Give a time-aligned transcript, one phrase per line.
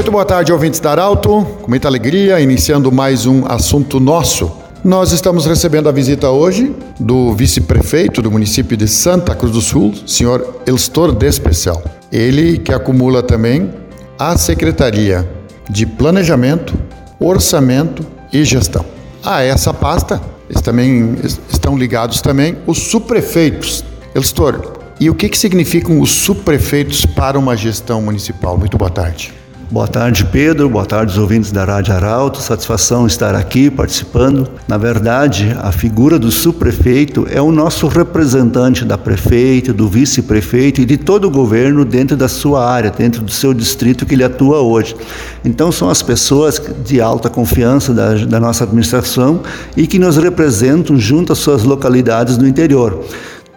[0.00, 1.44] Muito boa tarde, ouvintes da Arauto.
[1.60, 4.50] Com muita alegria, iniciando mais um assunto nosso.
[4.82, 9.92] Nós estamos recebendo a visita hoje do vice-prefeito do município de Santa Cruz do Sul,
[10.06, 11.82] senhor Elstor Despecial.
[12.10, 13.74] Ele que acumula também
[14.18, 15.30] a Secretaria
[15.68, 16.72] de Planejamento,
[17.18, 18.86] Orçamento e Gestão.
[19.22, 20.18] A essa pasta
[20.64, 21.18] também
[21.52, 23.84] estão ligados também os subprefeitos.
[24.14, 28.56] Elstor, e o que, que significam os subprefeitos para uma gestão municipal?
[28.56, 29.39] Muito boa tarde.
[29.70, 30.68] Boa tarde, Pedro.
[30.68, 32.42] Boa tarde, os ouvintes da Rádio Arauto.
[32.42, 34.48] Satisfação estar aqui participando.
[34.66, 40.84] Na verdade, a figura do subprefeito é o nosso representante da prefeita, do vice-prefeito e
[40.84, 44.60] de todo o governo dentro da sua área, dentro do seu distrito que ele atua
[44.60, 44.96] hoje.
[45.44, 49.40] Então, são as pessoas de alta confiança da, da nossa administração
[49.76, 53.04] e que nos representam junto às suas localidades do interior.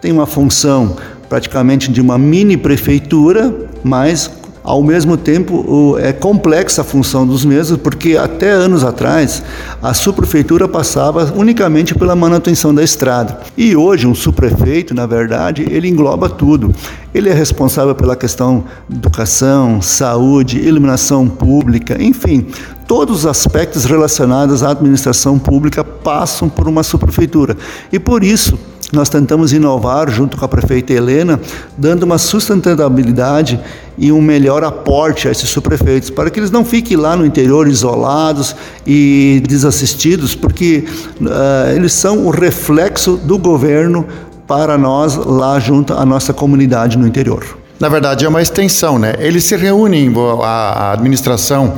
[0.00, 0.94] Tem uma função
[1.28, 4.30] praticamente de uma mini prefeitura, mas
[4.64, 9.42] ao mesmo tempo, é complexa a função dos mesmos, porque até anos atrás
[9.82, 13.40] a subprefeitura passava unicamente pela manutenção da estrada.
[13.58, 16.74] E hoje um subprefeito, na verdade, ele engloba tudo.
[17.14, 22.46] Ele é responsável pela questão educação, saúde, iluminação pública, enfim,
[22.86, 27.54] todos os aspectos relacionados à administração pública passam por uma subprefeitura.
[27.92, 28.58] E por isso,
[28.94, 31.40] nós tentamos inovar junto com a prefeita Helena,
[31.76, 33.60] dando uma sustentabilidade
[33.96, 37.68] e um melhor aporte a esses subprefeitos, para que eles não fiquem lá no interior
[37.68, 38.54] isolados
[38.86, 40.84] e desassistidos, porque
[41.20, 44.06] uh, eles são o reflexo do governo
[44.46, 47.44] para nós lá junto à nossa comunidade no interior.
[47.78, 49.14] Na verdade, é uma extensão, né?
[49.18, 51.74] Eles se reúnem, a administração,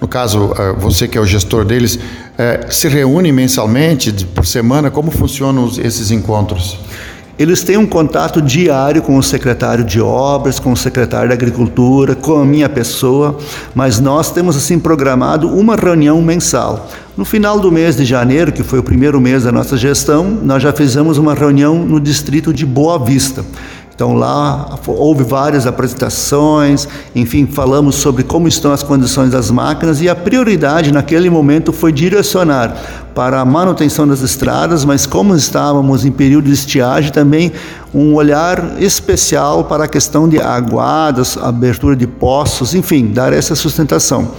[0.00, 1.98] no caso, eh, você que é o gestor deles,
[2.40, 4.90] é, se reúne mensalmente, por semana?
[4.90, 6.78] Como funcionam esses encontros?
[7.38, 12.14] Eles têm um contato diário com o secretário de obras, com o secretário da agricultura,
[12.14, 13.36] com a minha pessoa,
[13.74, 16.88] mas nós temos assim programado uma reunião mensal.
[17.14, 20.62] No final do mês de janeiro, que foi o primeiro mês da nossa gestão, nós
[20.62, 23.44] já fizemos uma reunião no distrito de Boa Vista.
[24.00, 30.08] Então lá houve várias apresentações, enfim, falamos sobre como estão as condições das máquinas e
[30.08, 36.12] a prioridade naquele momento foi direcionar para a manutenção das estradas, mas como estávamos em
[36.12, 37.52] período de estiagem, também
[37.92, 44.30] um olhar especial para a questão de aguadas, abertura de poços, enfim, dar essa sustentação.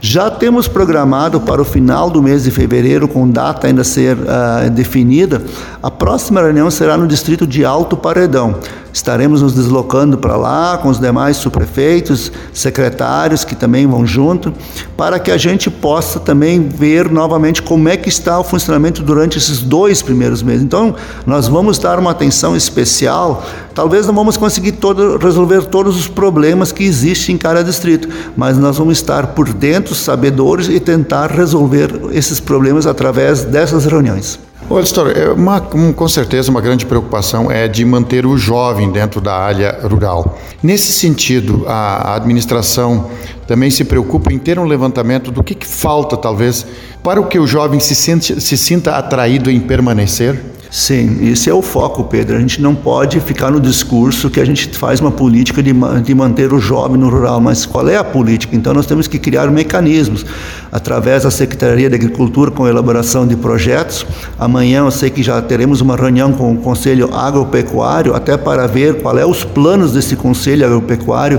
[0.00, 4.16] Já temos programado para o final do mês de fevereiro, com data ainda a ser
[4.16, 5.42] uh, definida,
[5.82, 8.56] a próxima reunião será no distrito de Alto Paredão.
[8.92, 14.54] Estaremos nos deslocando para lá com os demais subprefeitos, secretários que também vão junto,
[14.96, 19.38] para que a gente possa também ver novamente como é que está o funcionamento durante
[19.38, 20.62] esses dois primeiros meses.
[20.62, 20.94] Então,
[21.26, 23.44] nós vamos dar uma atenção especial.
[23.74, 28.58] Talvez não vamos conseguir todo, resolver todos os problemas que existem em cada distrito, mas
[28.58, 34.38] nós vamos estar por dentro, sabedores e tentar resolver esses problemas através dessas reuniões.
[34.68, 39.32] Olha, História, é com certeza uma grande preocupação é de manter o jovem dentro da
[39.32, 40.36] área rural.
[40.60, 43.08] Nesse sentido, a administração
[43.46, 46.66] também se preocupa em ter um levantamento do que, que falta, talvez,
[47.02, 51.54] para o que o jovem se, sente, se sinta atraído em permanecer Sim, esse é
[51.54, 52.36] o foco, Pedro.
[52.36, 56.14] A gente não pode ficar no discurso que a gente faz uma política de, de
[56.14, 58.56] manter o jovem no rural, mas qual é a política?
[58.56, 60.26] Então nós temos que criar mecanismos
[60.72, 64.04] através da Secretaria de Agricultura com elaboração de projetos.
[64.38, 69.00] Amanhã eu sei que já teremos uma reunião com o Conselho Agropecuário, até para ver
[69.00, 71.38] qual é os planos desse Conselho Agropecuário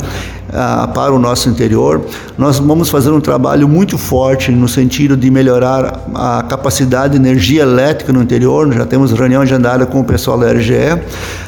[0.54, 2.02] ah, para o nosso interior.
[2.38, 7.64] Nós vamos fazer um trabalho muito forte no sentido de melhorar a capacidade de energia
[7.64, 8.72] elétrica no interior.
[8.74, 11.02] Já temos reunião agendada com o pessoal da RGE.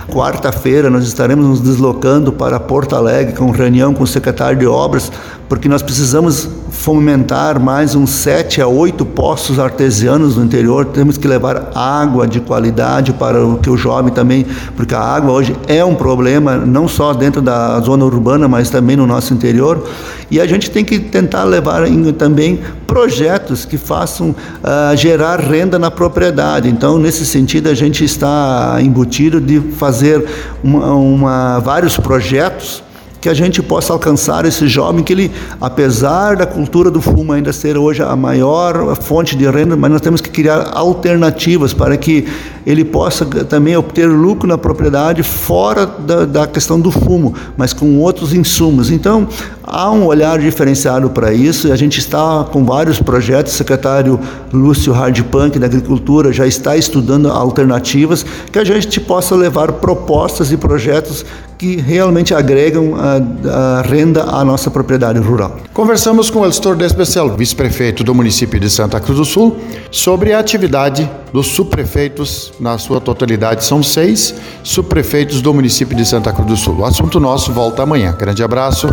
[0.09, 5.11] Quarta-feira nós estaremos nos deslocando para Porto Alegre com reunião com o secretário de obras,
[5.47, 10.85] porque nós precisamos fomentar mais uns sete a oito poços artesianos no interior.
[10.85, 14.45] Temos que levar água de qualidade para o que o jovem também,
[14.75, 18.95] porque a água hoje é um problema não só dentro da zona urbana, mas também
[18.95, 19.83] no nosso interior.
[20.31, 21.83] E a gente tem que tentar levar
[22.17, 26.69] também projetos que façam uh, gerar renda na propriedade.
[26.69, 30.23] Então, nesse sentido, a gente está embutido de fazer
[30.63, 32.83] uma, uma vários projetos
[33.21, 37.51] que a gente possa alcançar esse jovem que ele, apesar da cultura do fumo ainda
[37.51, 42.27] ser hoje a maior fonte de renda, mas nós temos que criar alternativas para que
[42.65, 47.97] ele possa também obter lucro na propriedade fora da, da questão do fumo, mas com
[47.97, 48.89] outros insumos.
[48.91, 49.27] Então,
[49.63, 53.53] há um olhar diferenciado para isso e a gente está com vários projetos.
[53.53, 54.19] O secretário
[54.53, 60.57] Lúcio Hardpunk da Agricultura já está estudando alternativas que a gente possa levar propostas e
[60.57, 61.25] projetos
[61.59, 65.57] que realmente agregam a, a renda à nossa propriedade rural.
[65.73, 69.57] Conversamos com o Elstor de Especial, vice-prefeito do município de Santa Cruz do Sul,
[69.91, 73.65] sobre a atividade dos subprefeitos na sua totalidade.
[73.65, 74.33] São seis
[74.63, 76.77] subprefeitos do município de Santa Cruz do Sul.
[76.77, 78.15] O assunto nosso volta amanhã.
[78.17, 78.87] Grande abraço.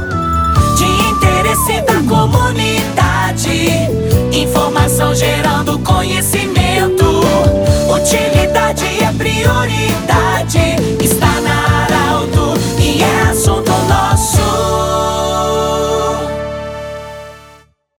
[0.76, 3.70] De interesse da comunidade,
[4.32, 6.66] informação gerando conhecimento.